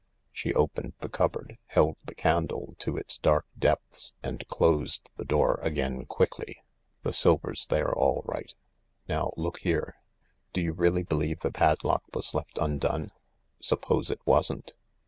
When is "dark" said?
3.19-3.45